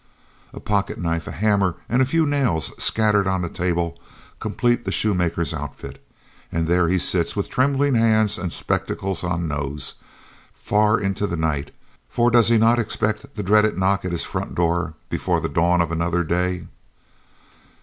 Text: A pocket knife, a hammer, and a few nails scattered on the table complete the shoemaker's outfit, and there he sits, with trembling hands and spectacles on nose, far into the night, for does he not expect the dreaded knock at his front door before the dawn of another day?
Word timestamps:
A 0.51 0.59
pocket 0.59 0.97
knife, 0.97 1.27
a 1.27 1.31
hammer, 1.31 1.75
and 1.87 2.01
a 2.01 2.07
few 2.07 2.25
nails 2.25 2.71
scattered 2.83 3.27
on 3.27 3.43
the 3.43 3.49
table 3.49 3.99
complete 4.39 4.83
the 4.83 4.91
shoemaker's 4.91 5.53
outfit, 5.53 6.03
and 6.51 6.65
there 6.65 6.87
he 6.87 6.97
sits, 6.97 7.35
with 7.35 7.51
trembling 7.51 7.93
hands 7.93 8.39
and 8.39 8.51
spectacles 8.51 9.23
on 9.23 9.47
nose, 9.47 9.93
far 10.55 10.99
into 10.99 11.27
the 11.27 11.37
night, 11.37 11.69
for 12.09 12.31
does 12.31 12.49
he 12.49 12.57
not 12.57 12.79
expect 12.79 13.35
the 13.35 13.43
dreaded 13.43 13.77
knock 13.77 14.03
at 14.03 14.11
his 14.11 14.25
front 14.25 14.55
door 14.55 14.95
before 15.07 15.39
the 15.39 15.47
dawn 15.47 15.81
of 15.81 15.91
another 15.91 16.23
day? 16.23 16.65